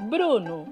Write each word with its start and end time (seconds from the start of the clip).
Bruno. 0.00 0.66